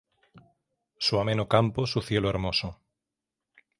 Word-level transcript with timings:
Su 0.97 1.19
ameno 1.19 1.47
campo, 1.47 1.85
su 1.85 2.01
cielo 2.01 2.27
hermoso. 2.27 2.79